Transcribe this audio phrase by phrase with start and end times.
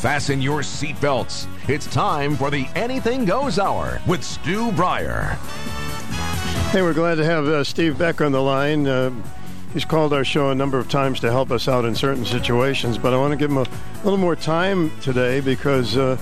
[0.00, 1.48] Fasten your seatbelts.
[1.68, 5.34] It's time for the Anything Goes Hour with Stu Breyer.
[6.70, 8.86] Hey, we're glad to have uh, Steve Beck on the line.
[8.86, 9.10] Uh,
[9.72, 12.96] he's called our show a number of times to help us out in certain situations,
[12.96, 13.66] but I want to give him a
[14.04, 16.16] little more time today because uh,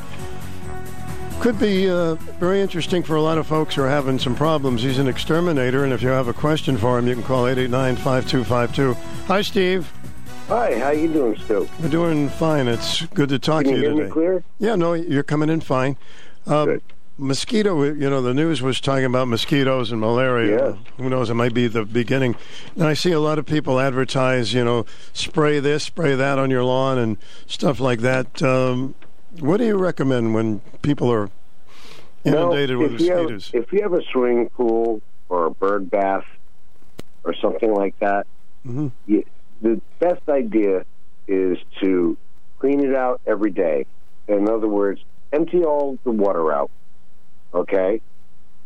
[1.40, 4.84] could be uh, very interesting for a lot of folks who are having some problems.
[4.84, 8.94] He's an exterminator, and if you have a question for him, you can call 889-5252.
[9.26, 9.92] Hi, Steve.
[10.48, 11.68] Hi, how you doing, Stu?
[11.80, 12.68] We're doing fine.
[12.68, 14.10] It's good to talk Can to you you today.
[14.10, 14.44] clear?
[14.60, 15.96] Yeah, no, you're coming in fine.
[16.46, 16.82] Um, Good.
[17.18, 20.78] mosquito, you know, the news was talking about mosquitoes and malaria.
[20.98, 21.30] Who knows?
[21.30, 22.36] It might be the beginning.
[22.76, 26.48] And I see a lot of people advertise, you know, spray this, spray that on
[26.50, 27.16] your lawn and
[27.48, 28.40] stuff like that.
[28.40, 28.94] Um,
[29.40, 31.28] what do you recommend when people are
[32.24, 33.50] inundated with you have- mosquitoes?
[33.52, 36.24] if you have a swimming pool or a bird bath
[37.24, 38.28] or something like that,
[38.64, 38.92] Mhm.
[39.06, 39.24] you,
[39.60, 40.84] the best idea
[41.28, 42.16] is to
[42.58, 43.86] clean it out every day.
[44.28, 45.00] In other words,
[45.32, 46.70] empty all the water out.
[47.54, 48.00] Okay,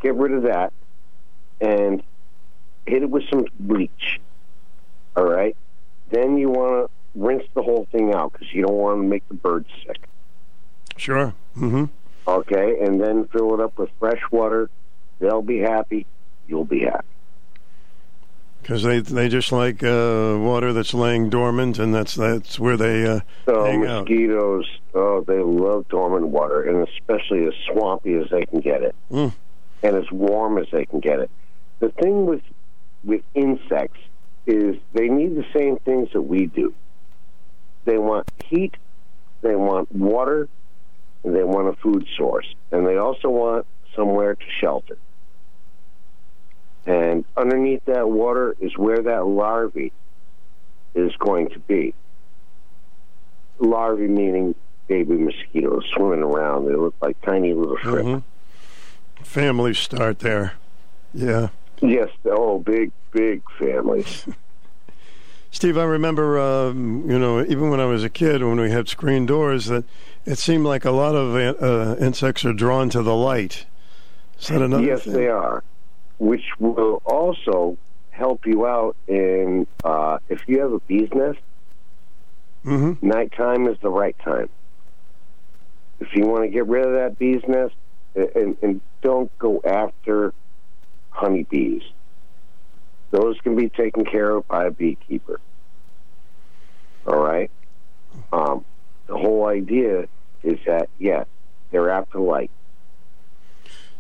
[0.03, 0.73] get rid of that
[1.61, 2.03] and
[2.87, 4.21] hit it with some bleach.
[5.17, 5.57] All right.
[6.11, 9.27] Then you want to rinse the whole thing out because you don't want to make
[9.29, 10.01] the birds sick.
[10.97, 11.35] Sure.
[11.55, 11.85] hmm
[12.27, 14.71] Okay, and then fill it up with fresh water.
[15.19, 16.07] They'll be happy.
[16.49, 17.07] You'll be happy.
[18.63, 23.07] Because they they just like uh, water that's laying dormant, and that's that's where they
[23.07, 24.09] uh, So hang out.
[24.09, 28.95] mosquitoes, oh, they love dormant water, and especially as swampy as they can get it,
[29.11, 29.33] Mm.
[29.83, 31.31] and as warm as they can get it.
[31.81, 32.43] The thing with
[33.03, 33.99] with insects
[34.47, 36.75] is they need the same things that we do.
[37.87, 38.75] They want heat,
[39.41, 40.49] they want water,
[41.25, 43.67] and they want a food source, and they also want
[43.97, 44.99] somewhere to shelter.
[46.87, 49.93] And underneath that water is where that larvae
[50.95, 51.95] is going to be.
[53.59, 54.55] Larvae meaning
[54.89, 56.67] baby mosquitoes swimming around.
[56.67, 58.25] They look like tiny little shrimp.
[59.19, 59.25] Mhm.
[59.25, 60.55] Families start there.
[61.13, 61.49] Yeah.
[61.81, 64.27] Yes, oh, big, big families.
[65.53, 68.89] Steve, I remember, um, you know, even when I was a kid, when we had
[68.89, 69.85] screen doors, that
[70.25, 73.67] it seemed like a lot of uh, insects are drawn to the light.
[74.39, 75.13] Is that another yes, thing?
[75.13, 75.65] they are,
[76.21, 77.77] which will also
[78.11, 81.39] help you out in uh, if you have a bee's nest.
[82.63, 84.51] hmm Nighttime is the right time.
[85.99, 87.75] If you want to get rid of that bee's nest,
[88.15, 90.35] and, and don't go after
[91.11, 91.83] honeybees.
[93.11, 95.41] Those can be taken care of by a beekeeper.
[97.07, 97.51] All right.
[98.33, 98.65] Um,
[99.07, 100.07] the whole idea
[100.43, 101.27] is that yes,
[101.71, 102.51] they're after light.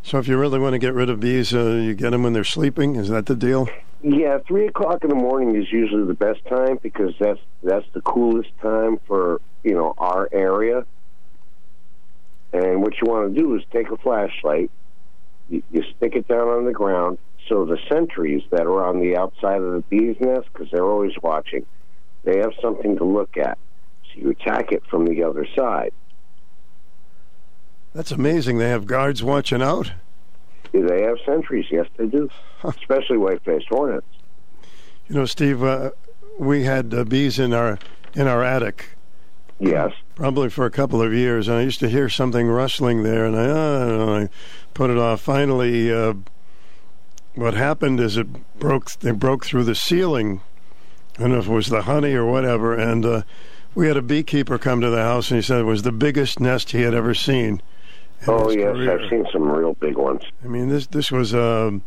[0.02, 2.32] So if you really want to get rid of bees, uh, you get them when
[2.32, 2.96] they're sleeping.
[2.96, 3.68] Is that the deal?
[4.02, 8.00] Yeah, three o'clock in the morning is usually the best time because that's that's the
[8.00, 10.86] coolest time for you know our area.
[12.52, 14.70] And what you want to do is take a flashlight,
[15.48, 17.18] you, you stick it down on the ground,
[17.48, 21.12] so the sentries that are on the outside of the bee's nest, because they're always
[21.22, 21.66] watching,
[22.24, 23.58] they have something to look at.
[24.06, 25.92] So you attack it from the other side.
[27.94, 28.58] That's amazing.
[28.58, 29.92] They have guards watching out.
[30.72, 31.66] Do they have sentries?
[31.70, 32.30] Yes, they do.
[32.62, 34.06] Especially white-faced hornets.
[35.08, 35.90] You know, Steve, uh,
[36.38, 37.78] we had uh, bees in our
[38.14, 38.90] in our attic.
[39.60, 39.92] Yes.
[40.14, 41.46] probably for a couple of years.
[41.46, 44.28] And I used to hear something rustling there, and I, uh, I, don't know, I
[44.72, 45.20] put it off.
[45.20, 46.14] Finally, uh,
[47.34, 48.90] what happened is it broke.
[49.00, 50.40] They broke through the ceiling.
[51.18, 52.74] I don't know if it was the honey or whatever.
[52.74, 53.22] And uh,
[53.74, 56.40] we had a beekeeper come to the house, and he said it was the biggest
[56.40, 57.60] nest he had ever seen.
[58.28, 59.00] Oh yes, career.
[59.00, 60.22] I've seen some real big ones.
[60.44, 61.34] I mean, this this was.
[61.34, 61.82] Um,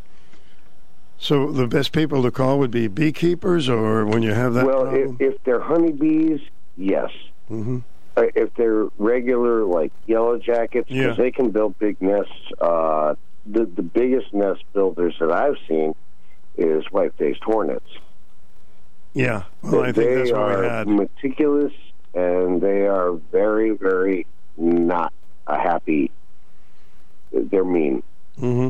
[1.19, 4.93] so the best people to call would be beekeepers, or when you have that well,
[4.93, 6.41] if, if they're honeybees,
[6.75, 7.09] yes.
[7.47, 7.79] hmm
[8.17, 11.23] Uh, If they're regular, like yellow jackets, because Yeah.
[11.23, 12.31] they can build big nests.
[12.59, 15.95] Uh, the the biggest nest builders that I've seen
[16.57, 17.87] is white-faced hornets.
[19.13, 20.87] Yeah, well, I think they that's what are we had.
[20.87, 21.73] meticulous,
[22.15, 24.25] and they are very, very
[24.57, 25.13] not
[25.47, 26.09] a happy.
[27.33, 28.03] They're mean.
[28.39, 28.69] hmm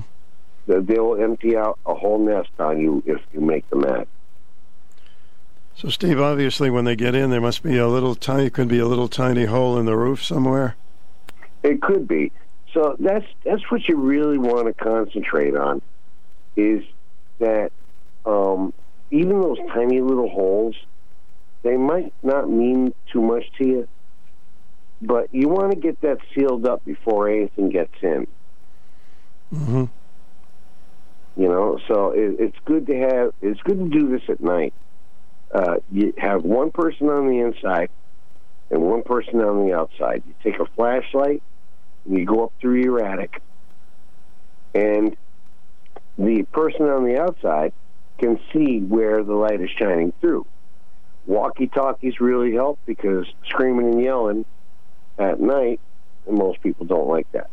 [0.68, 4.08] They- They'll empty out a whole nest on you if you make them mad.
[5.76, 8.80] So, Steve, obviously, when they get in, there must be a little tiny, could be
[8.80, 10.76] a little tiny hole in the roof somewhere.
[11.64, 12.32] It could be.
[12.74, 15.82] So that's that's what you really want to concentrate on,
[16.56, 16.84] is
[17.40, 17.72] that
[18.26, 18.74] um,
[19.12, 20.76] even those tiny little holes,
[21.64, 23.88] they might not mean too much to you,
[25.02, 28.28] but you want to get that sealed up before anything gets in.
[29.54, 29.86] Hmm
[31.36, 33.32] You know, so it, it's good to have.
[33.42, 34.74] It's good to do this at night.
[35.54, 37.90] Uh, you have one person on the inside,
[38.72, 40.24] and one person on the outside.
[40.26, 41.44] You take a flashlight
[42.06, 43.42] and you go up through your attic,
[44.74, 45.16] and
[46.18, 47.74] the person on the outside
[48.20, 50.46] can see where the light is shining through.
[51.26, 54.46] Walkie talkies really help because screaming and yelling
[55.18, 55.80] at night,
[56.28, 57.50] and most people don't like that.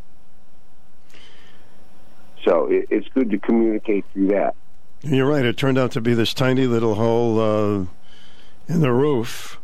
[2.45, 4.55] So it, it's good to communicate through that.
[5.03, 5.45] You're right.
[5.45, 7.87] It turned out to be this tiny little hole uh,
[8.69, 9.59] in the roof.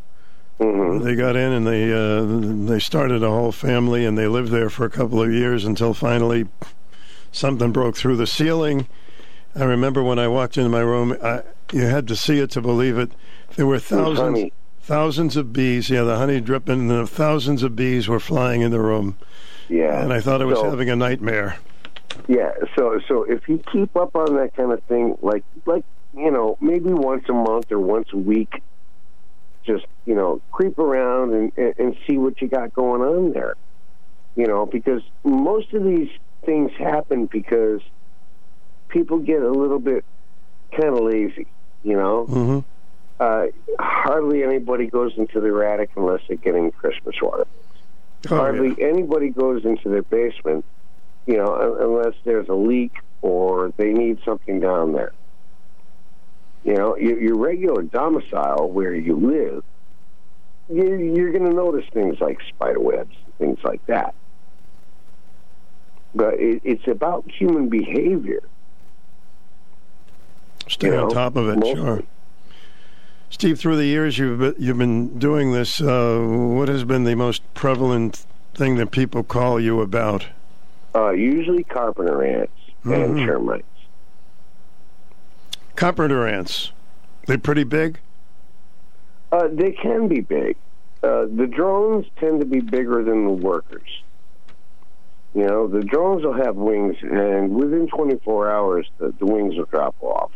[0.58, 1.05] Mm-hmm.
[1.05, 4.70] They got in and they uh, they started a whole family and they lived there
[4.70, 6.46] for a couple of years until finally
[7.31, 8.88] something broke through the ceiling.
[9.55, 11.43] I remember when I walked into my room, I,
[11.73, 13.12] you had to see it to believe it.
[13.56, 14.50] There were thousands,
[14.81, 15.90] thousands of bees.
[15.90, 19.17] Yeah, the honey dripping, and the thousands of bees were flying in the room,
[19.69, 20.02] Yeah.
[20.02, 21.56] and I thought I was So- having a nightmare.
[22.29, 26.31] Yeah, so so if you keep up on that kind of thing, like like you
[26.31, 28.51] know, maybe once a month or once a week,
[29.65, 33.55] just you know, creep around and and, and see what you got going on there.
[34.35, 36.09] You know, because most of these
[36.45, 37.81] things happen because
[38.89, 40.05] people get a little bit
[40.73, 41.47] kind of lazy.
[41.85, 42.59] You know, hmm
[43.19, 43.47] uh,
[43.79, 47.47] hardly anybody goes into their attic unless they're getting Christmas water
[48.31, 48.89] Oh, hardly yeah.
[48.89, 50.65] anybody goes into their basement,
[51.26, 52.93] you know, unless there's a leak
[53.23, 55.12] or they need something down there.
[56.64, 59.64] You know, your, your regular domicile where you live,
[60.69, 64.14] you're, you're going to notice things like spider webs things like that.
[66.14, 68.43] But it, it's about human behavior.
[70.69, 71.75] Stay you on know, top of it, mostly.
[71.75, 72.02] sure.
[73.28, 77.14] Steve, through the years you've been, you've been doing this, uh, what has been the
[77.14, 78.25] most prevalent
[78.55, 80.26] thing that people call you about?
[80.97, 82.53] Uh, usually carpenter ants
[82.85, 83.27] and Mhm.
[83.27, 83.65] termites.
[85.75, 86.73] Carpenter ants,
[87.27, 87.99] they're pretty big?
[89.31, 90.57] Uh, they can be big.
[91.03, 94.03] Uh, the drones tend to be bigger than the workers.
[95.35, 99.67] You know, the drones will have wings, and within 24 hours, the, the wings will
[99.67, 100.33] drop off.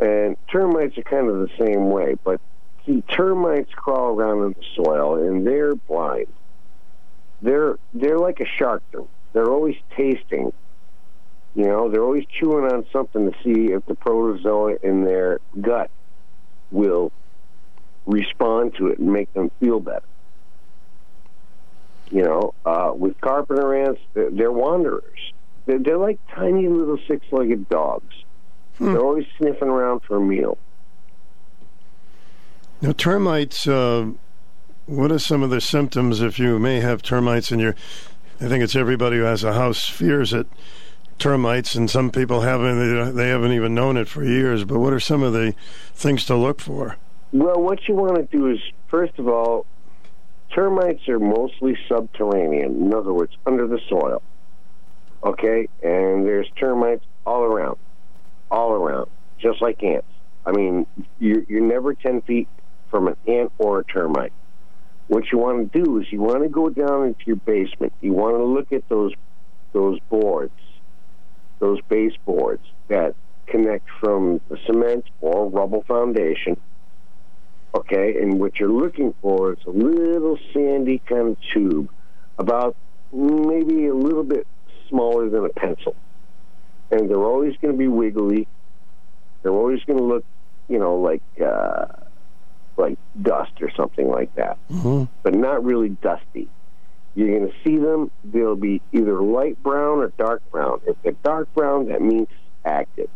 [0.00, 2.40] And termites are kind of the same way, but
[2.86, 6.28] see, termites crawl around in the soil, and they're blind.
[7.42, 8.82] They're they're like a shark.
[9.36, 10.50] They're, always tasting.
[11.54, 15.90] You know, they're always chewing on something to see if the protozoa in their gut
[16.70, 17.12] will
[18.06, 20.06] respond to it and make them feel better.
[22.10, 25.32] You know, uh, with carpenter ants, they're, they're wanderers.
[25.66, 28.14] They're, they're like tiny little six-legged dogs.
[28.78, 28.94] Hmm.
[28.94, 30.56] They're always sniffing around for a meal.
[32.80, 34.12] Now, termites, uh,
[34.86, 37.74] what are some of the symptoms if you may have termites in your.
[38.40, 40.46] I think it's everybody who has a house fears it,
[41.18, 44.64] termites, and some people haven't, they haven't even known it for years.
[44.64, 45.54] But what are some of the
[45.94, 46.96] things to look for?
[47.32, 49.66] Well, what you want to do is, first of all,
[50.54, 52.86] termites are mostly subterranean.
[52.86, 54.22] In other words, under the soil.
[55.24, 55.68] Okay?
[55.82, 57.78] And there's termites all around.
[58.50, 59.08] All around.
[59.38, 60.06] Just like ants.
[60.44, 60.86] I mean,
[61.18, 62.48] you're, you're never 10 feet
[62.90, 64.32] from an ant or a termite.
[65.08, 67.92] What you want to do is you want to go down into your basement.
[68.00, 69.12] You want to look at those
[69.72, 70.58] those boards,
[71.58, 73.14] those baseboards that
[73.46, 76.56] connect from the cement or rubble foundation
[77.76, 78.16] okay?
[78.20, 81.90] And what you're looking for is a little sandy kind of tube,
[82.38, 82.76] about
[83.12, 84.46] maybe a little bit
[84.88, 85.94] smaller than a pencil.
[86.90, 88.46] And they're always going to be wiggly.
[89.42, 90.24] They're always going to look,
[90.68, 91.86] you know, like uh,
[92.76, 95.04] like dust or something like that, Mm-hmm.
[95.22, 96.48] but not really dusty.
[97.14, 98.10] You're going to see them.
[98.24, 100.80] They'll be either light brown or dark brown.
[100.86, 102.28] If they're dark brown, that means
[102.64, 103.08] active.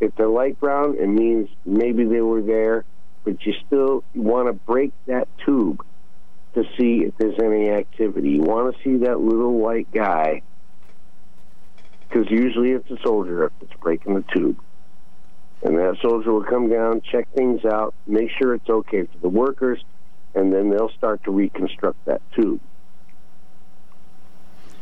[0.00, 2.84] If they're light brown, it means maybe they were there,
[3.24, 5.84] but you still want to break that tube
[6.54, 8.30] to see if there's any activity.
[8.30, 10.42] You want to see that little white guy
[12.08, 14.58] because usually it's a soldier that's breaking the tube.
[15.62, 19.28] And that soldier will come down, check things out, make sure it's okay for the
[19.28, 19.82] workers,
[20.34, 22.60] and then they'll start to reconstruct that tube.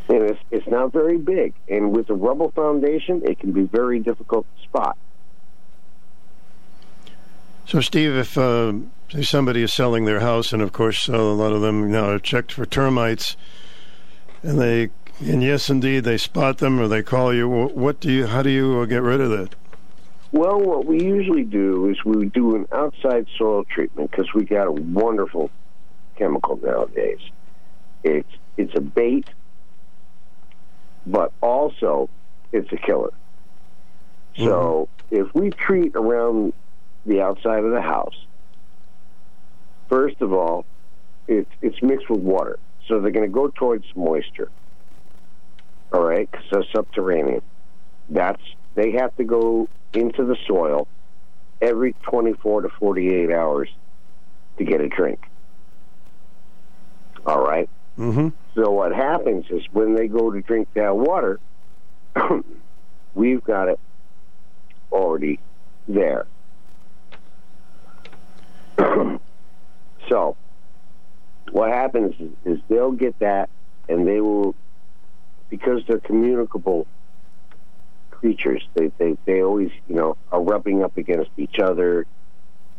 [0.08, 1.54] And it's, it's not very big.
[1.68, 4.96] And with a rubble foundation, it can be very difficult to spot.
[7.66, 8.72] So, Steve, if uh,
[9.22, 12.18] somebody is selling their house, and of course uh, a lot of them now are
[12.18, 13.36] checked for termites,
[14.42, 17.48] and they, and yes, indeed, they spot them or they call you.
[17.48, 18.26] What do you?
[18.26, 19.54] How do you uh, get rid of it?
[20.32, 24.68] Well, what we usually do is we do an outside soil treatment because we got
[24.68, 25.50] a wonderful
[26.16, 27.18] chemical nowadays.
[28.04, 29.28] It's it's a bait,
[31.06, 32.08] but also
[32.52, 33.12] it's a killer.
[34.36, 34.44] Mm-hmm.
[34.44, 36.52] So if we treat around
[37.04, 38.14] the outside of the house,
[39.88, 40.64] first of all,
[41.26, 44.50] it's it's mixed with water, so they're going to go towards moisture.
[45.92, 47.42] All right, because they're subterranean.
[48.08, 48.42] That's
[48.80, 50.88] they have to go into the soil
[51.60, 53.68] every 24 to 48 hours
[54.56, 55.20] to get a drink.
[57.26, 57.68] All right.
[57.98, 58.28] Mm-hmm.
[58.54, 61.38] So what happens is when they go to drink that water,
[63.14, 63.78] we've got it
[64.90, 65.38] already
[65.86, 66.26] there.
[70.08, 70.36] so
[71.52, 73.50] what happens is, is they'll get that
[73.90, 74.54] and they will
[75.50, 76.86] because they're communicable
[78.20, 82.06] creatures they, they they always you know are rubbing up against each other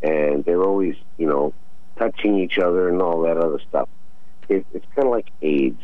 [0.03, 1.53] and they're always you know
[1.97, 3.89] touching each other and all that other stuff
[4.51, 5.83] it, it's kind of like AIDS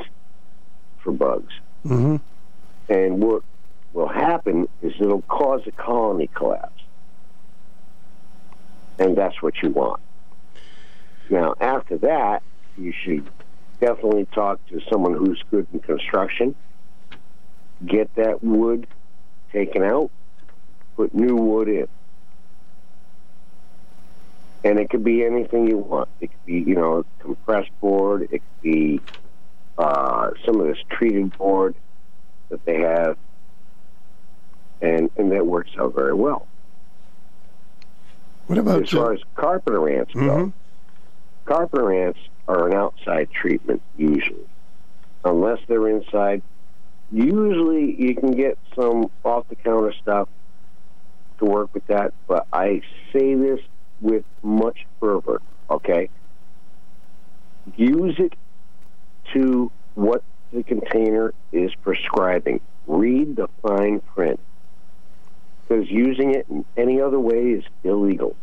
[1.08, 1.54] for bugs.
[1.86, 2.18] Mm-hmm.
[2.90, 3.44] And what
[3.94, 6.84] will happen is it'll cause a colony collapse.
[9.00, 10.02] And that's what you want.
[11.30, 12.44] Now, after that,
[12.78, 13.30] you should
[13.80, 16.56] definitely talk to someone who's good in construction.
[17.86, 18.88] Get that wood
[19.52, 20.12] taken out,
[20.96, 21.88] put new wood in.
[24.64, 26.10] And it could be anything you want.
[26.20, 28.24] It could be, you know, compressed board.
[28.24, 29.02] It could be
[29.78, 31.76] uh, some of this treated board
[32.50, 33.18] that they have,
[34.82, 36.48] and and that works out very well.
[38.48, 40.20] What about as far as carpenter ants go?
[40.22, 40.54] Mhm.
[41.46, 44.48] Carpenter ants are an outside treatment usually,
[45.24, 46.42] unless they're inside.
[47.12, 50.28] Usually, you can get some off the counter stuff
[51.40, 52.82] to work with that, but I
[53.14, 53.60] say this
[54.02, 55.42] with much fervor.
[55.70, 56.10] Okay,
[57.76, 58.34] use it
[59.34, 62.60] to what the container is prescribing.
[62.88, 64.40] Read the fine print.
[65.68, 68.36] Because using it in any other way is illegal.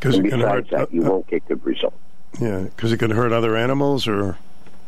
[0.00, 0.78] Because And it can besides hurt.
[0.90, 1.96] that, you uh, won't get good results.
[2.40, 4.38] yeah, because it can hurt other animals, or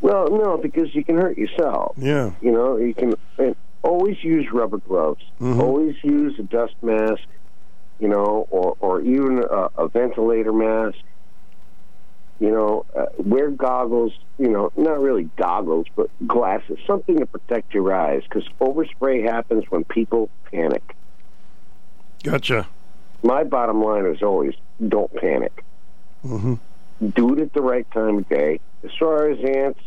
[0.04, 1.94] Well, no, because you can hurt yourself.
[1.96, 2.32] yeah.
[2.42, 5.24] You know, you can and always use rubber gloves.
[5.40, 5.58] Mhm.
[5.58, 7.22] Always use a dust mask.
[7.98, 10.98] You know, or or even a, a ventilator mask.
[12.38, 14.12] You know, uh, wear goggles.
[14.38, 19.64] You know, not really goggles, but glasses, something to protect your eyes, because overspray happens
[19.70, 20.82] when people panic.
[22.22, 22.66] Gotcha.
[23.22, 24.52] My bottom line is always
[24.86, 25.64] don't panic.
[26.20, 26.54] hmm
[27.16, 28.60] do it at the right time of day.
[28.84, 29.80] As far as ants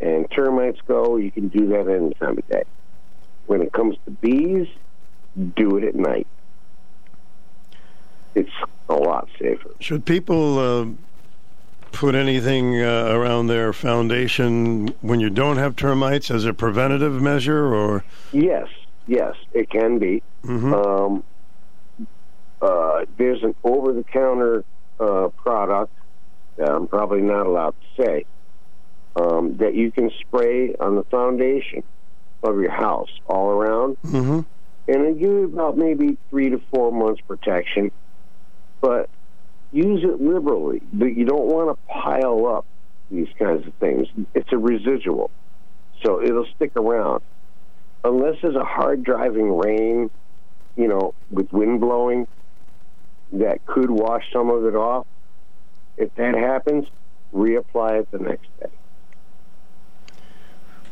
[0.00, 2.64] and termites go, you can do that any time of day.
[3.46, 4.68] When it comes to bees,
[5.56, 6.26] do it at night.
[8.34, 8.50] It's
[8.88, 9.70] a lot safer.
[9.80, 10.86] Should people uh,
[11.92, 17.74] put anything uh, around their foundation when you don't have termites as a preventative measure,
[17.74, 18.68] or Yes,
[19.06, 20.22] yes, it can be.
[20.44, 20.72] Mhm.
[20.72, 21.24] Um,
[22.60, 24.64] uh, there's an over-the-counter
[25.00, 25.92] uh, product
[26.56, 28.24] that I'm probably not allowed to say
[29.18, 31.82] um, that you can spray on the foundation
[32.42, 34.44] of your house all around, Mhm.
[34.86, 37.90] and it gives you about maybe three to four months protection.
[38.80, 39.10] But
[39.72, 40.80] use it liberally.
[40.92, 42.64] But you don't want to pile up
[43.10, 44.06] these kinds of things.
[44.34, 45.30] It's a residual,
[46.02, 47.22] so it'll stick around
[48.04, 50.10] unless there's a hard driving rain,
[50.76, 52.26] you know, with wind blowing,
[53.32, 55.06] that could wash some of it off.
[55.96, 56.86] If that happens,
[57.34, 58.70] reapply it the next day.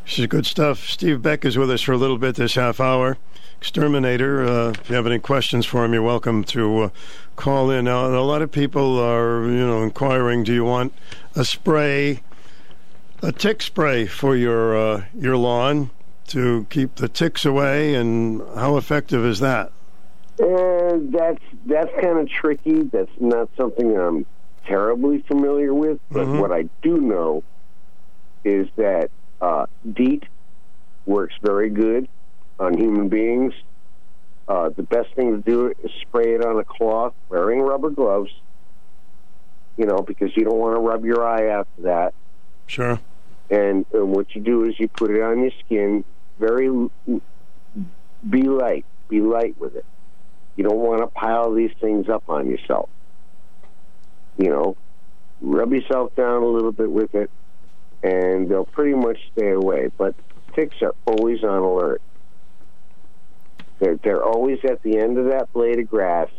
[0.07, 0.87] This is good stuff.
[0.87, 3.17] Steve Beck is with us for a little bit this half hour.
[3.57, 4.41] Exterminator.
[4.41, 6.89] Uh, if you have any questions for him, you're welcome to uh,
[7.35, 7.85] call in.
[7.85, 10.93] Now, a lot of people are, you know, inquiring: Do you want
[11.35, 12.21] a spray,
[13.21, 15.89] a tick spray for your uh, your lawn
[16.27, 17.93] to keep the ticks away?
[17.93, 19.73] And how effective is that?
[20.39, 22.83] And that's that's kind of tricky.
[22.83, 24.25] That's not something I'm
[24.65, 25.99] terribly familiar with.
[26.09, 26.39] But Mhm.
[26.39, 27.43] what I do know
[28.45, 29.09] is that
[29.41, 30.23] uh, DEET
[31.05, 32.07] works very good
[32.59, 33.53] on human beings.
[34.47, 38.31] Uh, the best thing to do is spray it on a cloth, wearing rubber gloves.
[39.77, 42.13] You know, because you don't want to rub your eye after that.
[42.65, 42.99] Sure.
[43.49, 46.03] And, and what you do is you put it on your skin.
[46.39, 46.69] Very
[48.27, 48.85] be light.
[49.07, 49.85] Be light with it.
[50.55, 52.89] You don't want to pile these things up on yourself.
[54.37, 54.77] You know,
[55.41, 57.29] rub yourself down a little bit with it,
[58.03, 59.89] and they'll pretty much stay away.
[59.97, 60.15] But
[60.55, 62.01] ticks are always on alert.
[63.79, 66.29] They're they're always at the end of that blade of grass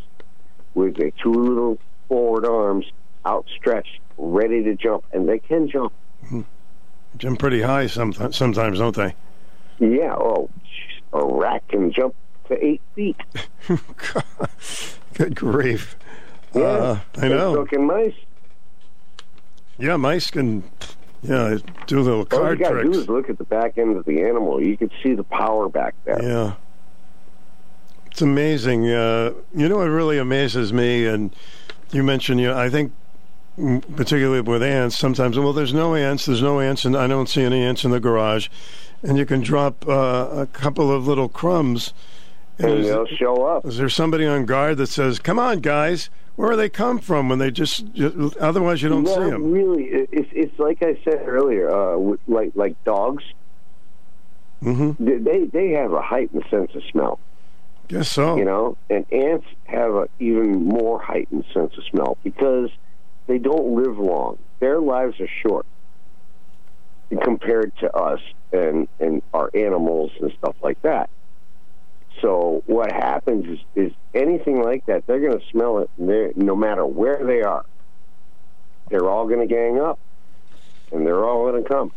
[0.75, 2.87] with their two little forward arms
[3.27, 5.93] outstretched, ready to jump, and they can jump.
[7.17, 9.15] Jump pretty high sometimes, sometimes don't they?
[9.79, 10.15] Yeah.
[10.15, 10.51] Oh,
[11.13, 12.15] a rat can jump
[12.49, 13.17] to eight feet.
[15.15, 15.97] Good grief.
[16.55, 16.63] Yeah.
[16.63, 17.55] Uh, I know.
[17.55, 18.15] So can mice.
[19.79, 20.65] Yeah, mice can.
[21.23, 23.97] Yeah, do little card All you got to do is look at the back end
[23.97, 24.63] of the animal.
[24.63, 26.23] You can see the power back there.
[26.23, 26.55] Yeah.
[28.07, 28.89] It's amazing.
[28.89, 31.35] Uh, you know what really amazes me, and
[31.91, 32.93] you mentioned, you know, I think
[33.97, 37.43] particularly with ants, sometimes, well, there's no ants, there's no ants, and I don't see
[37.43, 38.49] any ants in the garage.
[39.03, 41.93] And you can drop uh, a couple of little crumbs.
[42.59, 43.65] And is, they'll show up.
[43.67, 47.29] is there somebody on guard that says, come on, guys, where do they come from
[47.29, 49.53] when they just, you- otherwise you don't see them?
[49.53, 51.71] really, it's it's like I said earlier.
[51.71, 53.25] Uh, like like dogs,
[54.61, 57.19] hmm they- they they have a heightened sense of smell.
[57.89, 58.37] Guess so.
[58.37, 62.71] You know, and ants have an even more heightened sense of smell because
[63.29, 64.39] they don't live long.
[64.61, 65.65] Their lives are short
[67.23, 68.21] compared to us
[68.53, 71.09] and and our animals and stuff like that.
[72.21, 76.85] So what happens is, is anything like that, they're going to smell it, no matter
[76.85, 77.65] where they are.
[78.91, 79.99] They're all going to gang up,
[80.93, 81.93] and they're all going to come.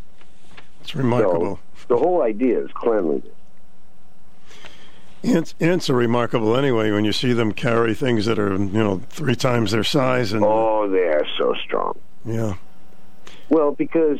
[0.81, 1.59] It's remarkable.
[1.77, 3.33] So the whole idea is cleanliness.
[5.23, 9.01] Ants, ants are remarkable anyway when you see them carry things that are, you know,
[9.09, 10.33] three times their size.
[10.33, 11.97] And Oh, they are so strong.
[12.25, 12.55] yeah,
[13.49, 14.17] Well, because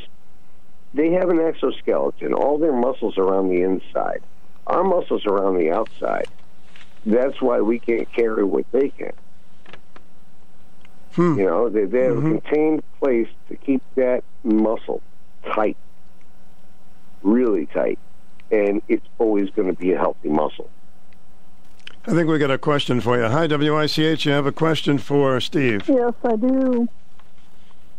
[0.94, 4.22] they have an exoskeleton, all their muscles are on the inside.
[4.72, 6.28] Our muscles are on the outside.
[7.06, 9.12] That's why we can't carry what they can.
[11.16, 11.38] Hmm.
[11.38, 12.38] You know, they, they have Mhm.
[12.38, 15.02] a contained place to keep that muscle
[15.54, 15.76] tight,
[17.22, 18.00] really tight,
[18.50, 20.70] and it's always going to be a healthy muscle.
[22.08, 23.26] I think we got a question for you.
[23.26, 24.26] Hi, WICH.
[24.26, 25.82] You have a question for Steve.
[25.90, 26.88] Yes, I do.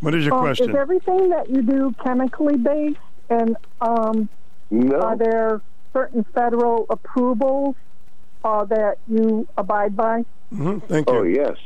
[0.00, 0.71] What is your Um, question?
[0.71, 2.97] Is everything that you do chemically based,
[3.29, 4.29] and um,
[4.71, 5.61] No, are there
[5.92, 7.76] certain federal approvals
[8.44, 10.25] uh, that you abide by?
[10.50, 11.16] hmm Thank you.
[11.16, 11.56] Oh yes,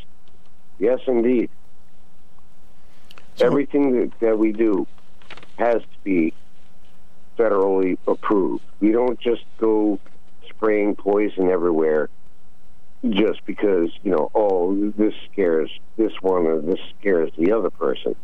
[0.79, 1.51] yes indeed.
[3.37, 4.87] So- Everything that, that we do
[5.59, 6.33] has to be
[7.39, 8.65] federally approved.
[8.81, 9.99] We don't just go
[10.49, 12.09] spraying poison everywhere
[13.11, 18.15] just because you know oh this scares this one or this scares the other person.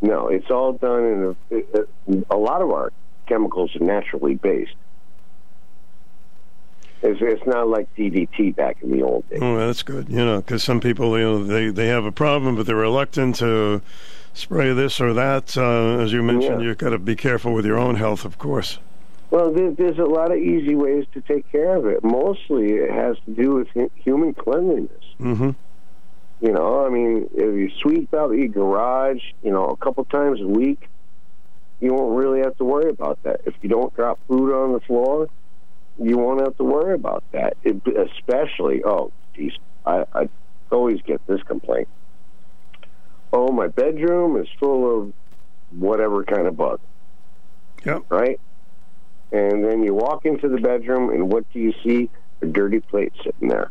[0.00, 2.92] No, it's all done in a, a lot of our
[3.26, 4.74] chemicals are naturally based.
[7.02, 9.38] It's, it's not like DDT back in the old days.
[9.42, 10.08] Oh, that's good.
[10.08, 13.36] You know, because some people, you know, they, they have a problem, but they're reluctant
[13.36, 13.80] to
[14.34, 15.56] spray this or that.
[15.56, 16.68] Uh, as you mentioned, Yeah.
[16.68, 18.78] you've got to be careful with your own health, of course.
[19.30, 22.02] Well, there, there's a lot of easy ways to take care of it.
[22.04, 25.04] Mostly, it has to do with human cleanliness.
[25.18, 25.50] hmm
[26.40, 30.40] You know, I mean, if you sweep out your garage, you know, a couple times
[30.40, 30.88] a week,
[31.80, 33.40] you won't really have to worry about that.
[33.46, 35.28] If you don't drop food on the floor,
[35.98, 37.56] you won't have to worry about that.
[37.62, 39.52] It, especially, oh, geez,
[39.84, 40.28] I, I
[40.70, 41.88] always get this complaint.
[43.32, 45.12] Oh, my bedroom is full of
[45.70, 46.80] whatever kind of bug.
[47.84, 48.04] Yep.
[48.08, 48.40] Right?
[49.32, 52.10] And then you walk into the bedroom, and what do you see?
[52.42, 53.70] A dirty plate sitting there.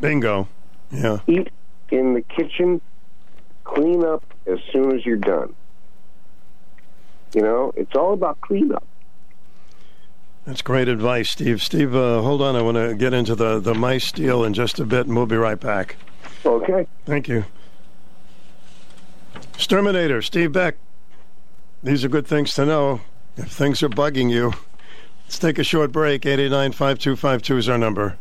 [0.00, 0.48] Bingo.
[0.90, 1.18] Yeah.
[1.26, 1.50] Eat
[1.90, 2.80] in the kitchen,
[3.64, 5.54] clean up as soon as you're done.
[7.34, 8.86] You know, it's all about cleanup.
[10.46, 11.62] That's great advice, Steve.
[11.62, 12.54] Steve, uh, hold on.
[12.54, 15.26] I want to get into the, the mice deal in just a bit, and we'll
[15.26, 15.96] be right back.
[16.44, 16.86] Okay?
[17.06, 17.44] Thank you.
[19.54, 20.76] Exterminator, Steve Beck.
[21.82, 23.00] These are good things to know
[23.36, 24.52] if things are bugging you.
[25.24, 26.26] Let's take a short break.
[26.26, 28.18] 889 5252 is our number.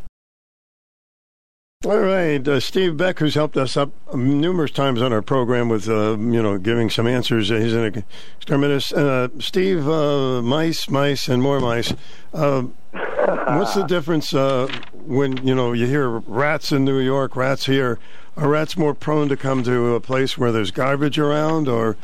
[1.86, 5.90] All right, uh, Steve Beck, who's helped us up numerous times on our program with,
[5.90, 7.52] uh, you know, giving some answers.
[7.52, 8.06] Uh, He's an
[8.38, 8.80] exterminator.
[8.96, 11.94] Uh, Steve, uh, mice, mice, and more mice.
[12.34, 17.66] Uh, what's the difference uh, when you know you hear rats in New York, rats
[17.66, 18.00] here?
[18.38, 21.98] Are rats more prone to come to a place where there's garbage around, or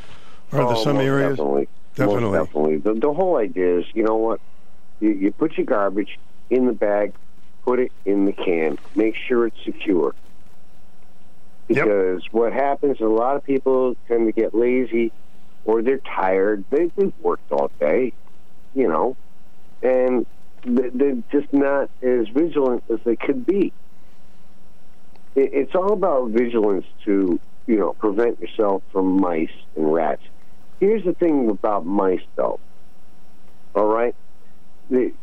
[0.52, 1.38] are there Oh, some areas?
[1.38, 1.68] Definitely.
[1.96, 2.38] Definitely.
[2.38, 2.78] Definitely.
[2.80, 4.42] The, the whole idea is, you know what?
[5.00, 7.14] You, you put your garbage in the bag,
[7.66, 10.14] put it in the can, make sure it's secure.
[11.70, 11.86] Yep.
[11.86, 15.12] Because what happens, a lot of people tend to get lazy
[15.66, 16.66] or they're tired.
[16.72, 18.14] They, they've worked all day,
[18.74, 19.16] you know,
[19.84, 20.26] and
[20.64, 23.72] they- they're just not as vigilant as they could be.
[25.36, 30.24] It's all about vigilance to, you know, prevent yourself from mice and rats.
[30.80, 32.60] Here's the thing about mice, though.
[33.76, 34.16] All right,
[34.90, 35.14] the,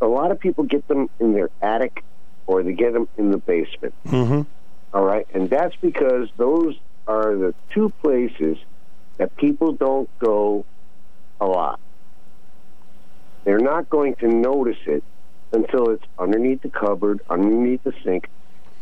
[0.00, 2.04] a lot of people get them in their attic
[2.46, 3.94] or they get them in the basement.
[4.06, 4.42] Mm-hmm.
[4.94, 8.56] All right, and that's because those are the two places
[9.18, 10.64] that people don't go
[11.40, 11.80] a lot.
[13.44, 15.04] They're not going to notice it
[15.52, 18.28] until it's underneath the cupboard, underneath the sink,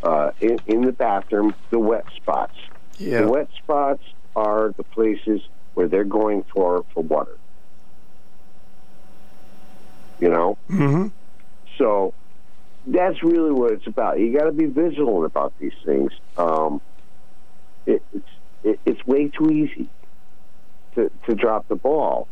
[0.03, 2.57] uh, in, in the bathroom, the wet spots.
[2.99, 3.23] Yeah.
[3.23, 4.03] The wet spots
[4.37, 5.41] are the places
[5.75, 7.37] where they're going for for water.
[10.21, 11.07] You know, Mm-hmm.
[11.79, 12.15] so
[12.87, 14.19] that's really what it's about.
[14.21, 16.13] You got to be vigilant about these things.
[16.37, 16.81] Um,
[17.87, 18.29] it, it's
[18.63, 19.89] it, it's way too easy
[20.95, 22.29] to to drop the ball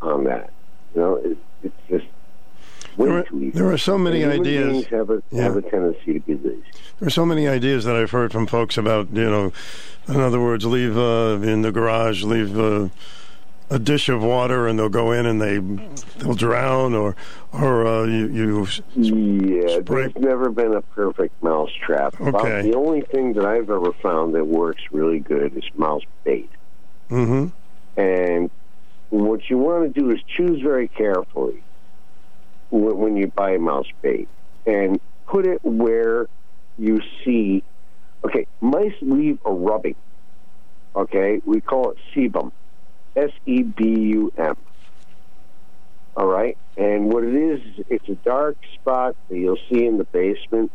[0.00, 0.50] on that.
[0.94, 2.06] You know, it, it's just
[2.96, 3.50] way There are- too easy.
[3.50, 4.86] there are so many ideas.
[4.86, 5.42] have a Yeah.
[5.42, 6.62] have a tendency to be lazy.
[6.98, 9.52] There's so many ideas that I've heard from folks about, you know,
[10.08, 12.88] in other words, leave uh, in the garage, leave uh,
[13.70, 15.58] a dish of water, and they'll go in and they
[16.18, 17.16] they'll drown, or
[17.52, 22.18] or uh, you, you Yeah, Spray- there's never been a perfect mouse trap.
[22.20, 22.62] About Okay.
[22.70, 26.50] the only thing that I've ever found that works really good is mouse bait.
[27.10, 27.46] mm-hmm.
[28.00, 28.50] And
[29.10, 31.62] what you want to do is choose very carefully
[32.70, 34.28] when you buy mouse bait
[34.66, 36.26] and put it where
[36.78, 37.62] you see.
[38.24, 39.94] Okay, mice leave a rubbing.
[40.94, 42.50] Okay, we call it sebum,
[43.16, 44.56] S E B U M.
[46.16, 50.04] All right, and what it is, it's a dark spot that you'll see in the
[50.04, 50.70] basement,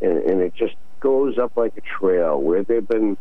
[0.00, 3.16] and, and it just goes up like a trail where they've been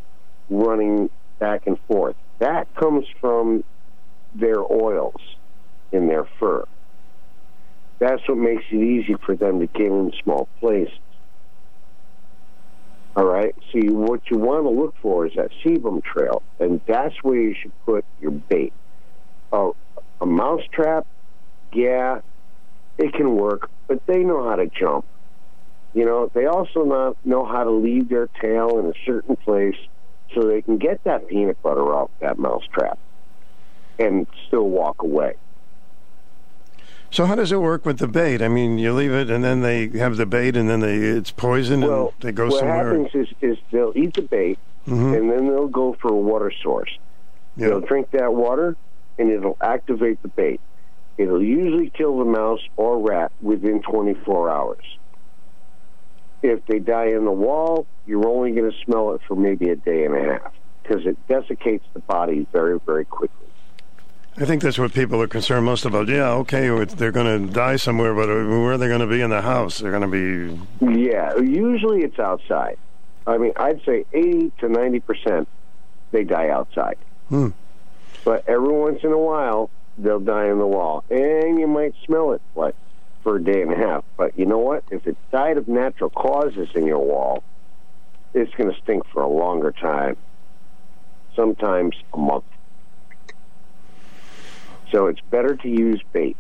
[0.49, 1.09] running
[1.39, 2.15] back and forth.
[2.39, 3.63] That comes from
[4.36, 5.21] their oils
[5.91, 6.63] in their fur.
[7.99, 10.91] That's what makes it easy for them to get in small places.
[13.15, 13.56] All right.
[13.73, 17.56] You, what you want to look for is that sebum trail, and that's where you
[17.60, 18.73] should put your bait.
[19.52, 19.69] Uh,
[20.21, 21.06] a mouse trap,
[21.73, 22.19] yeah,
[22.97, 25.06] it can work, but they know how to jump.
[25.93, 29.76] You know, they also not know how to leave their tail in a certain place
[30.34, 32.97] so they can get that peanut butter off that mouse trap
[33.99, 35.34] and still walk away.
[37.13, 38.41] So how does it work with the bait?
[38.41, 41.30] I mean, you leave it, and then they have the bait, and then they it's
[41.30, 42.86] poison, Well, and they go what somewhere.
[42.86, 45.15] happens is, is they'll eat the bait Mhm.
[45.15, 46.89] and then they'll go for a water source.
[47.56, 47.67] Yeah.
[47.67, 48.76] They'll drink that water
[49.19, 50.60] and it'll activate the bait.
[51.19, 54.84] It'll usually kill the mouse or rat within 24 hours.
[56.41, 59.76] If they die in the wall, you're only going to smell it for maybe a
[59.76, 63.47] day and a half because it desiccates the body very, very quickly.
[64.36, 66.08] I think that's what people are concerned most about.
[66.08, 69.22] Yeah, okay, they're going to die somewhere, but uh, where are they going to be
[69.22, 69.78] in the house?
[69.78, 71.00] They're going to be.
[71.00, 72.78] Yeah, usually it's outside.
[73.28, 75.48] I mean, I'd say 80 to 90 percent
[76.12, 76.98] they die outside.
[77.30, 77.50] Hmm.
[78.24, 82.32] But every once in a while, they'll die in the wall, and you might smell
[82.32, 82.76] it like
[83.22, 84.04] for a day and a half.
[84.17, 84.84] But you know what?
[84.91, 87.43] If it died of natural causes in your wall,
[88.34, 90.15] it's going to stink for a longer time,
[91.36, 92.46] sometimes a month.
[94.93, 96.38] So it's better to use bait.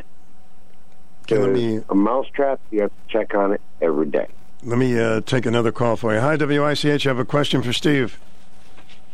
[1.23, 4.27] Okay, let me A mouse trap, you have to check on it every day.
[4.63, 6.19] let me uh, take another call for you.
[6.19, 7.07] Hi, WICH.
[7.07, 8.19] I have a question for Steve.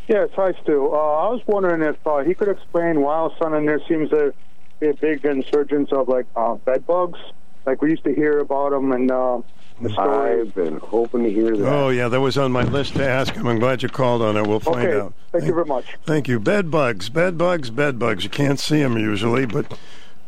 [0.07, 0.87] Yes, hi, Stu.
[0.87, 3.79] Uh, I was wondering if uh, he could explain why all of a sudden there
[3.87, 4.33] seems to
[4.79, 7.19] be a big insurgence of like uh, bed bugs.
[7.65, 9.41] Like we used to hear about them and uh,
[9.81, 9.99] the.
[9.99, 11.67] I've been hoping to hear that.
[11.67, 13.47] Oh, yeah, that was on my list to ask him.
[13.47, 14.45] I'm glad you called on it.
[14.47, 15.13] We'll find Okay, out.
[15.31, 15.97] thank you very much.
[16.05, 16.39] Thank you.
[16.39, 18.23] Bed bugs, bed bugs, bed bugs.
[18.23, 19.77] You can't see them usually, but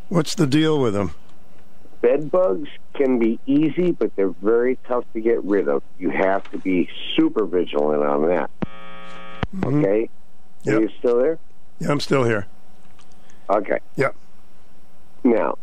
[0.08, 1.12] what's the deal with them?
[2.00, 5.82] Bed bugs can be easy, but they're very tough to get rid of.
[5.98, 8.50] You have to be super vigilant on that.
[9.54, 9.84] Mm-hmm.
[9.84, 10.10] Okay?
[10.64, 10.76] Yep.
[10.76, 11.38] Are you still there?
[11.78, 12.46] Yeah, I'm still here.
[13.48, 13.78] Okay.
[13.96, 14.16] Yep.
[15.24, 15.58] Now,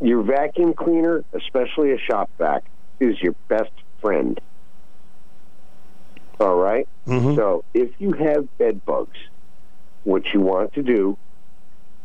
[0.00, 2.64] your vacuum cleaner, especially a shop vac,
[3.00, 4.40] is your best friend.
[6.40, 6.88] All right?
[7.06, 7.36] Mhm.
[7.36, 9.16] So if you have bed bugs,
[10.04, 11.16] what you want to do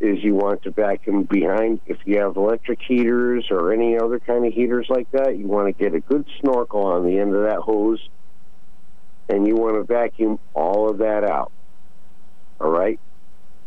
[0.00, 4.46] is you want to vacuum behind, if you have electric heaters or any other kind
[4.46, 7.42] of heaters like that, you want to get a good snorkel on the end of
[7.42, 8.08] that hose
[9.28, 11.52] and you want to vacuum all of that out.
[12.60, 12.98] All right?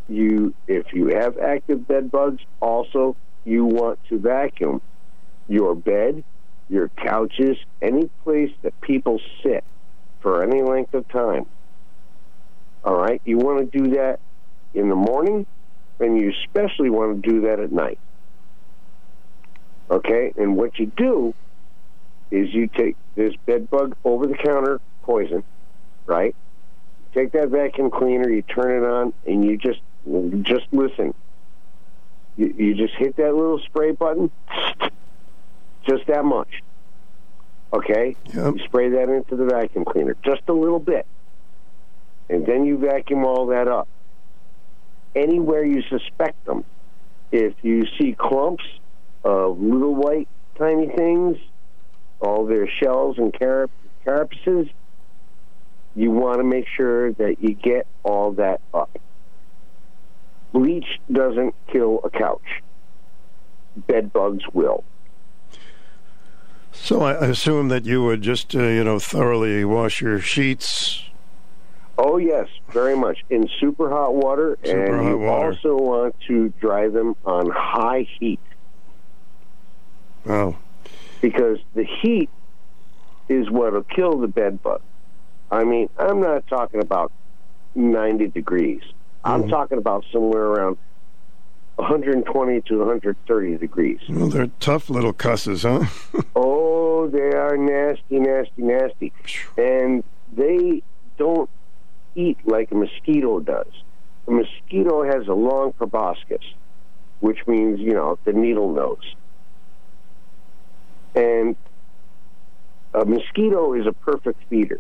[0.10, 4.82] You if you have active bed bugs, also you want to vacuum
[5.48, 6.24] your bed,
[6.69, 9.63] your couches, any place that people sit
[10.21, 11.45] for any length of time.
[12.84, 13.21] All right?
[13.26, 14.19] You want to do that
[14.73, 15.45] in the morning
[15.99, 17.99] and you especially want to do that at night.
[19.89, 20.34] Okay?
[20.38, 21.34] And what you do
[22.32, 25.43] is you take this bed bug over the counter poison,
[26.06, 26.36] right?
[27.13, 29.80] Take that vacuum cleaner, you turn it on, and you just
[30.41, 31.13] just listen.
[32.36, 34.32] You, you just hit that little spray button,
[35.88, 36.50] just that much.
[37.74, 38.15] Okay?
[38.26, 38.56] Yep.
[38.56, 41.06] You spray that into the vacuum cleaner, just a little bit.
[42.30, 43.88] And then you vacuum all that up.
[45.15, 46.63] Anywhere you suspect them.
[47.32, 48.63] If you see clumps
[49.24, 51.38] of little white tiny things,
[52.19, 53.69] all their shells and carap-
[54.06, 54.69] carapaces,
[55.96, 58.98] you want to make sure that you get all that up.
[60.52, 62.62] Bleach doesn't kill a couch.
[63.76, 64.84] Bed bugs will.
[66.74, 71.04] So I assume that you would just, uh, you know, thoroughly wash your sheets.
[71.98, 75.48] Oh yes, very much in super hot water, Super and hot you water.
[75.52, 78.40] also want to dry them on high heat
[80.26, 80.56] Oh,
[81.22, 82.30] because the heat
[83.30, 84.82] is what'll kill the bed bug.
[85.52, 87.12] I mean, I'm not talking about
[87.76, 88.82] 90 degrees.
[89.24, 89.50] I'm Mhm.
[89.50, 90.78] talking about somewhere around
[91.84, 94.00] 120 to 130 degrees.
[94.10, 95.86] well, they're tough little cusses, huh?
[96.36, 99.12] Oh, they are nasty, nasty, nasty.
[99.58, 100.82] And they
[101.17, 101.50] don't
[102.15, 103.67] eat like a mosquito does.
[104.28, 106.43] A mosquito has a long proboscis,
[107.19, 109.15] which means, you know, the needle nose.
[111.13, 111.58] And
[112.93, 114.80] a mosquito is a perfect feeder.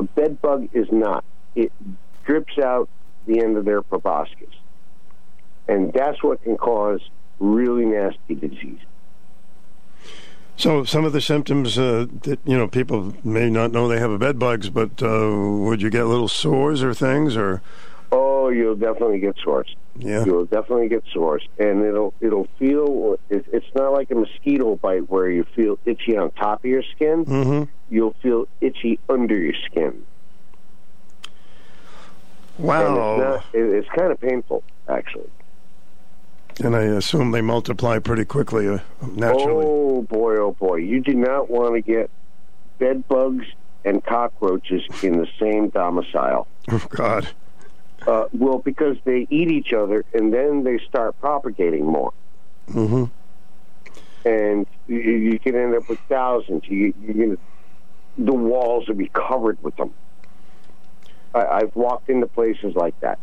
[0.00, 1.24] A bed bug is not.
[1.54, 1.70] It
[2.24, 2.88] drips out
[3.26, 4.54] the end of their proboscis.
[5.70, 7.00] And that's what can cause
[7.38, 8.80] really nasty disease.
[10.56, 14.10] So some of the symptoms uh, that you know people may not know they have
[14.10, 17.62] a bed bugs, but uh, would you get little sores or things, or
[18.12, 19.74] Oh, you'll definitely get sores.
[19.96, 23.16] yeah, You'll definitely get sores, and it'll it'll feel.
[23.30, 26.82] It, it's not like a mosquito bite where you feel itchy on top of your
[26.82, 27.24] skin.
[27.24, 27.70] mm-hmm.
[27.88, 30.04] You'll feel itchy under your skin,
[32.58, 33.14] and wow.
[33.14, 33.44] it's not.
[33.54, 35.30] It, it's kind of painful, actually.
[36.62, 38.80] And I assume they multiply pretty quickly, uh,
[39.14, 39.64] naturally.
[39.66, 40.76] Oh boy, oh boy!
[40.76, 42.10] You do not want to get
[42.78, 43.46] bed bugs
[43.84, 46.46] and cockroaches in the same domicile.
[46.72, 47.26] Oh, God.
[48.06, 52.12] Uh, well, because they eat each other, and then they start propagating more.
[52.68, 53.04] Mm-hmm.
[54.24, 56.62] and you, you can end up with thousands.
[56.68, 57.38] You, you're gonna,
[58.16, 59.92] the walls will be covered with them.
[61.34, 63.18] I, I've walked into places like that.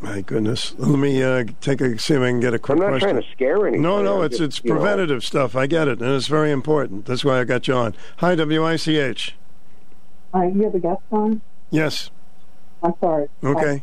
[0.00, 0.74] My goodness.
[0.76, 3.08] Let me uh, take a see if I can get a quick I'm not question.
[3.10, 3.82] trying to scare anyone.
[3.82, 5.56] no, no, I'm it's just, it's you know, preventative stuff.
[5.56, 7.06] I get it, and it's very important.
[7.06, 7.94] That's why I got you on.
[8.18, 9.34] Hi, WICH.
[10.34, 11.40] Uh, you have a guest on?
[11.70, 12.10] Yes.
[12.82, 13.28] I'm sorry.
[13.42, 13.82] Okay.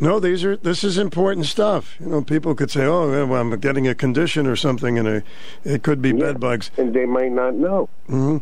[0.00, 1.96] No, these are this is important stuff.
[1.98, 5.22] You know, people could say, "Oh, well, I'm getting a condition or something," and a,
[5.64, 6.18] it could be Yeah.
[6.32, 6.70] bed bugs.
[6.76, 7.88] and they might not know.
[8.06, 8.38] hmm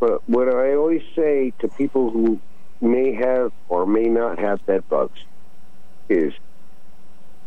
[0.00, 2.40] But what I always say to people who
[2.80, 5.20] may have or may not have bed bugs
[6.10, 6.32] is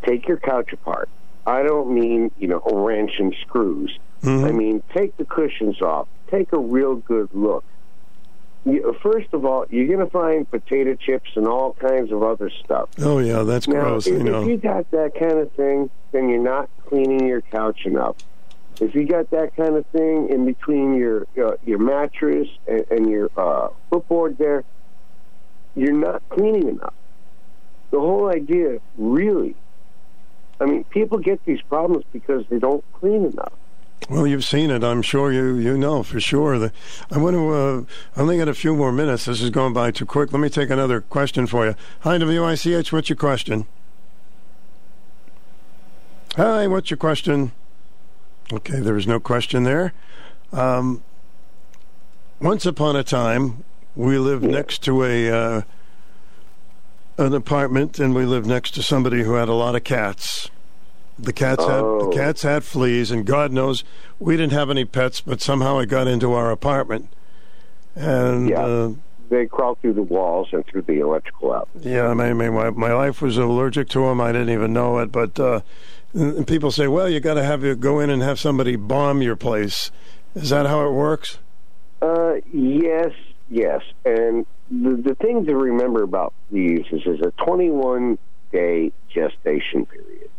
[0.04, 1.10] take your couch apart.
[1.46, 3.98] I don't mean, you know, a wrench and screws.
[4.22, 6.08] hmm I mean, take the cushions off.
[6.32, 7.64] Take a real good look.
[8.66, 12.50] You, first of all, you're going to find potato chips and all kinds of other
[12.64, 12.90] stuff.
[13.00, 14.08] Oh yeah, that's Now, gross.
[14.08, 17.82] if, You if you got that kind of thing, then you're not cleaning your couch
[17.86, 18.16] enough.
[18.80, 23.10] If you got that kind of thing in between your uh, your mattress and, and
[23.10, 24.64] your uh, footboard there,
[25.76, 26.94] you're not cleaning enough.
[27.94, 29.56] The whole idea, really,
[30.60, 33.54] I mean, people get these problems because they don't clean enough.
[34.10, 34.84] Well, you've seen it.
[34.84, 36.58] I'm sure you you know for sure.
[36.58, 36.72] The,
[37.12, 37.54] I want to.
[37.54, 37.84] Uh,
[38.18, 39.26] I only got a few more minutes.
[39.26, 40.34] This is going by too quick.
[40.34, 41.76] Let me take another question for you.
[42.00, 42.92] Hi, WICH.
[42.92, 43.68] What's your question?
[46.36, 47.52] Hi, what's your question?
[48.52, 49.94] Okay, there was no question there.
[50.52, 51.04] Um,
[52.42, 53.64] once upon a time,
[53.96, 55.62] we lived next to a uh,
[57.18, 60.50] an apartment, and we lived next to somebody who had a lot of cats.
[61.20, 62.10] The cats had Oh.
[62.10, 63.84] the cats had fleas, and God knows
[64.20, 67.08] we didn't have any pets, but somehow it got into our apartment.
[67.96, 68.66] And Yeah.
[68.66, 68.90] uh,
[69.30, 71.68] They crawl through the walls and through the electrical out.
[71.82, 74.20] yeah, I mean, my my wife was allergic to them.
[74.22, 75.62] I didn't even know it, but uh,
[76.46, 79.36] people say, well, you got to have you go in and have somebody bomb your
[79.36, 79.92] place.
[80.36, 81.38] Is that how it works?
[82.02, 83.12] Uh, yes,
[83.54, 83.82] yes.
[84.04, 88.18] And the, the thing to remember about these is there's a 21
[88.52, 90.30] day gestation period.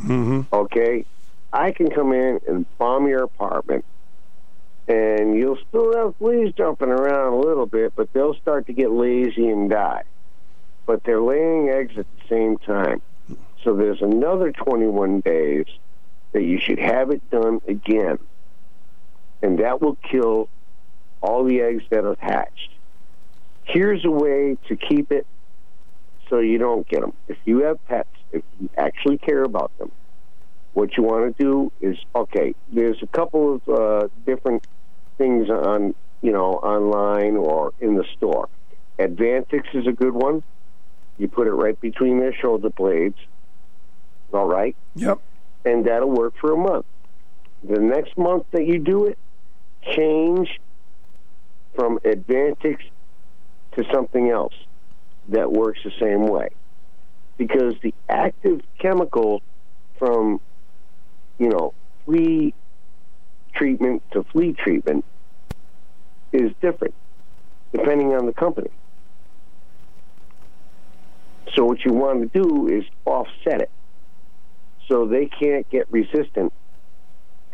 [0.00, 0.42] Mm-hmm.
[0.52, 1.04] Okay?
[1.52, 3.84] I can come in and bomb your apartment,
[4.86, 8.90] and you'll still have fleas jumping around a little bit, but they'll start to get
[8.90, 10.04] lazy and die.
[10.86, 13.00] But they're laying eggs at the same time.
[13.64, 15.66] So there's another 21 days
[16.32, 18.18] that you should have it done again.
[19.42, 20.48] And that will kill
[21.20, 22.70] all the eggs that have hatched.
[23.64, 25.26] Here's a way to keep it
[26.30, 27.12] so you don't get them.
[27.28, 29.90] If you have pets, if you actually care about them,
[30.74, 32.54] what you want to do is okay.
[32.72, 34.62] There's a couple of uh, different
[35.16, 38.48] things on you know online or in the store.
[38.98, 40.42] Advantix is a good one.
[41.18, 43.16] You put it right between their shoulder blades.
[44.32, 45.18] All right Yep.
[45.64, 46.84] and that'll work for a month.
[47.66, 49.18] The next month that you do it,
[49.96, 50.48] change
[51.78, 52.78] from Advantix
[53.76, 54.54] to something else
[55.28, 56.48] that works the same way.
[57.36, 59.42] Because the active chemical
[59.96, 60.40] from,
[61.38, 61.72] you know,
[62.04, 62.52] flea
[63.54, 65.04] treatment to flea treatment
[66.32, 66.94] is different
[67.72, 68.70] depending on the company.
[71.54, 73.70] So what you want to do is offset it
[74.88, 76.52] so they can't get resistant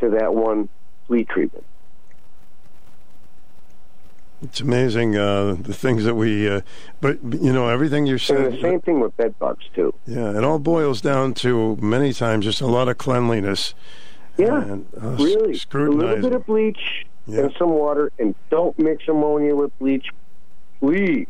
[0.00, 0.70] to that one
[1.08, 1.66] flea treatment.
[4.42, 6.60] It's amazing uh, the things that we, uh,
[7.00, 8.40] but you know everything you said.
[8.40, 9.94] And the same thing with bed bugs too.
[10.06, 13.74] Yeah, it all boils down to many times just a lot of cleanliness.
[14.36, 15.58] Yeah, and, uh, really.
[15.72, 17.42] A little bit of bleach Yeah.
[17.44, 20.08] and some water, and don't mix ammonia with bleach,
[20.80, 21.28] please,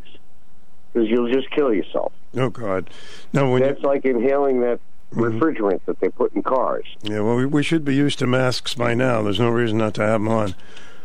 [0.92, 2.12] because you'll just kill yourself.
[2.36, 2.90] Oh God!
[3.32, 4.80] No, when That's like inhaling that
[5.12, 5.38] Mm-hmm.
[5.40, 6.86] refrigerant that they put in cars.
[7.02, 9.22] yeah, well, we, we should be used to masks by now.
[9.22, 10.56] There's no reason not to have them on.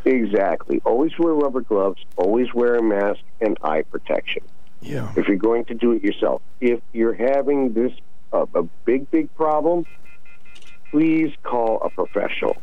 [0.06, 0.82] Exactly.
[0.86, 2.04] Always wear rubber gloves.
[2.18, 4.44] Always wear a mask and eye protection.
[4.82, 5.12] Yeah.
[5.16, 7.92] If you're going to do it yourself, if you're having this
[8.32, 9.86] uh, a big big problem,
[10.92, 12.56] please call a professional.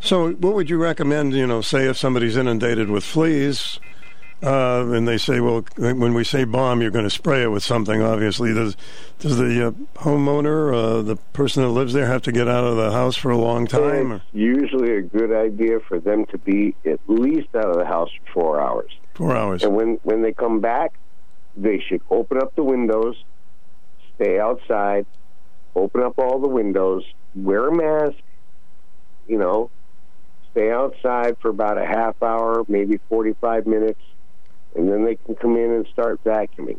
[0.00, 1.32] So, what would you recommend?
[1.32, 3.80] You know, say if somebody's inundated with fleas,
[4.42, 7.62] uh, and they say, well, when we say bomb, you're going to spray it with
[7.62, 8.02] something.
[8.02, 8.76] Obviously, does
[9.18, 9.70] does the uh,
[10.00, 13.30] homeowner, uh, the person that lives there, have to get out of the house for
[13.30, 14.12] a long time?
[14.12, 18.10] It's usually a good idea for them to be at least out of the house
[18.26, 18.90] for four hours.
[19.14, 19.62] four hours.
[19.62, 20.92] And when when they come back,
[21.56, 23.16] they should open up the windows,
[24.14, 25.06] stay outside,
[25.74, 28.18] open up all the windows, wear a mask,
[29.26, 29.70] you know,
[30.50, 34.00] stay outside for about a half hour, maybe 45 minutes,
[34.76, 36.78] and then they can come in and start vacuuming.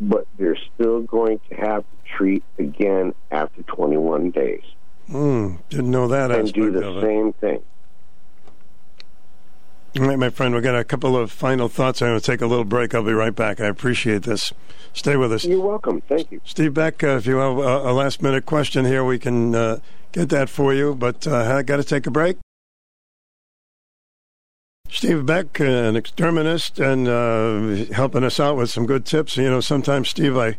[0.00, 4.62] But they're still going to have to treat again after 21 days
[5.10, 7.62] Hmm, didn't know that and do the same thing.
[9.98, 12.02] All right, my friend, we've got a couple of final thoughts.
[12.02, 12.94] I'm going to take a little break.
[12.94, 13.58] I'll be right back.
[13.58, 14.52] I appreciate this.
[14.92, 15.44] Stay with us.
[15.44, 16.02] You're welcome.
[16.02, 16.42] Thank you.
[16.44, 19.78] Steve Beck, uh, if you have a, a last minute question here, we can uh,
[20.12, 22.36] get that for you, but uh, I got to take a break.
[24.90, 29.36] Steve Beck, uh, an exterminist, and uh, helping us out with some good tips.
[29.36, 30.56] You know, sometimes, Steve, I,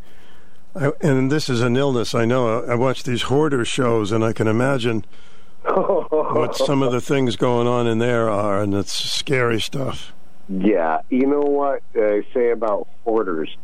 [0.75, 2.63] I and this is an illness, I know.
[2.63, 5.03] I watch these hoarder shows, and I can imagine
[5.63, 10.13] what some of the things going on in there are, and it's scary stuff.
[10.47, 13.55] Yeah, you know what I say about hoarders?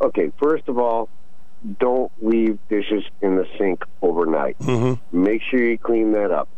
[0.00, 1.08] Okay, first of all,
[1.78, 4.56] don't leave dishes in the sink overnight.
[4.56, 6.48] hmm Make sure you clean that up.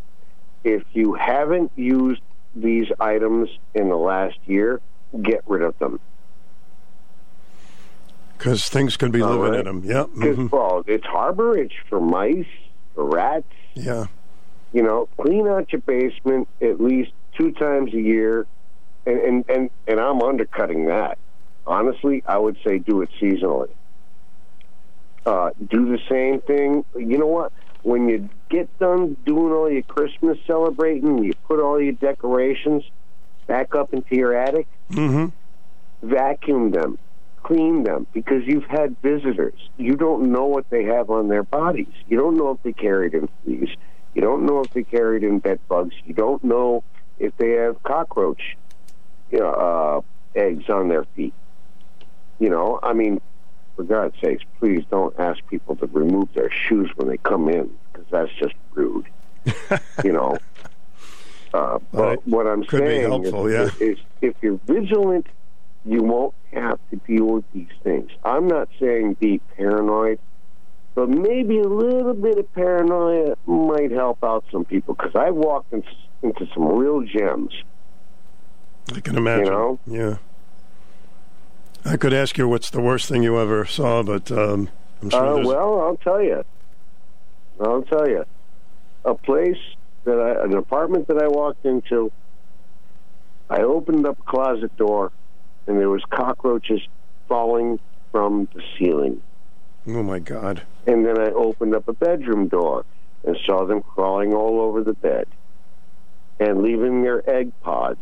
[0.65, 2.23] If you haven't used
[2.55, 4.81] these items in the last year,
[5.23, 6.01] get rid of them.
[8.37, 9.61] Because things can be All living right.
[9.61, 9.83] in them.
[9.85, 10.09] Yep.
[10.15, 12.47] Because, hmm well, it's harborage for mice,
[12.95, 13.47] for rats.
[13.75, 14.07] Yeah.
[14.73, 18.47] You know, clean out your basement at least two times a year,
[19.07, 21.19] and and and, and I'm undercutting that.
[21.67, 23.71] Honestly, I would say do it seasonally.
[25.25, 26.85] Uh, do the same thing.
[26.95, 27.53] You know what?
[27.85, 32.83] When you get done doing all your Christmas celebrating, you put all your decorations
[33.47, 35.27] back up into your attic, hmm
[36.03, 36.99] vacuum them,
[37.43, 39.59] clean them, because you've had visitors.
[39.79, 41.95] You don't know what they have on their bodies.
[42.09, 43.71] You don't know if they carried in fleas.
[44.15, 45.95] You don't know if they carried in bed bugs.
[46.05, 46.85] You don't know
[47.19, 48.57] if they have cockroach
[49.31, 49.51] you know,
[50.37, 51.35] uh, eggs on their feet.
[52.39, 53.21] You know, I mean,
[53.77, 57.71] for God's sakes, please don't ask people to remove their shoes when they come in,
[57.93, 59.07] because that's just rude.
[60.05, 60.39] you know.
[61.53, 62.27] Uh, but Right.
[62.27, 63.87] what I'm Could saying helpful, is, yeah.
[63.87, 65.27] is if you're vigilant,
[65.85, 68.11] you won't have to deal with these things.
[68.25, 70.19] I'm not saying be paranoid,
[70.95, 75.73] but maybe a little bit of paranoia might help out some people because I walked
[75.73, 75.85] in,
[76.23, 77.53] into some real gems.
[78.95, 79.47] I can imagine.
[79.47, 79.79] You know?
[79.87, 80.17] Yeah.
[81.85, 84.71] I could ask you what's the worst thing you ever saw, but um,
[85.03, 86.43] I'm sure Uh, well, I'll tell you.
[87.61, 88.25] I'll tell you.
[89.05, 89.59] A place
[90.05, 92.11] that I, an apartment that I walked into,
[93.51, 95.13] I opened up a closet door,
[95.67, 96.81] and there was cockroaches
[97.29, 97.79] falling
[98.11, 99.21] from the ceiling.
[99.89, 100.63] oh my God!
[100.87, 102.85] And then I opened up a bedroom door
[103.25, 105.27] and saw them crawling all over the bed
[106.41, 108.01] and leaving their egg pods.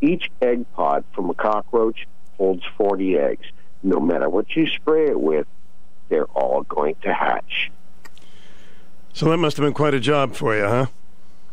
[0.00, 2.06] Each egg pod from a cockroach
[2.40, 3.46] holds 40 eggs.
[3.82, 5.46] No matter what you spray it with,
[6.08, 7.70] they're all going to hatch.
[9.12, 10.86] So that must have been quite a job for you, huh?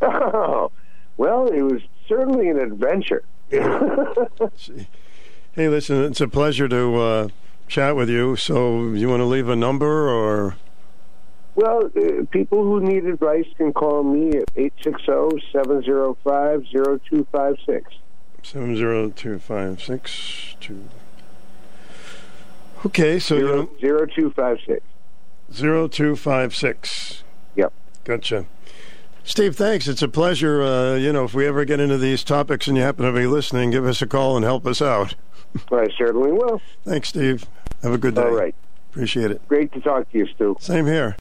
[0.02, 0.72] Oh,
[1.18, 3.24] well, it was certainly an adventure.
[5.54, 7.28] Hey, listen, it's a pleasure to uh,
[7.68, 8.36] chat with you.
[8.36, 10.56] So, you want to leave a number or?
[11.56, 17.92] well, uh, people who need advice can call me at 860 705 0256.
[18.44, 20.86] Seven zero two five six two.
[22.86, 24.82] Okay, so you Zero, know, zero two five six.
[25.54, 27.24] zero two five six.
[27.56, 27.74] Yep.
[28.04, 28.46] Gotcha.
[29.24, 29.88] Steve, thanks.
[29.88, 30.62] It's a pleasure.
[30.62, 33.28] Uh, you know, if we ever get into these topics and you happen to be
[33.28, 35.16] listening, give us a call and help us out.
[35.72, 36.62] I certainly will.
[36.86, 37.46] Thanks, Steve.
[37.82, 38.22] Have a good day.
[38.22, 38.56] All right.
[38.92, 39.46] Appreciate it.
[39.48, 40.56] Great to talk to you, Stu.
[40.60, 41.16] Same here.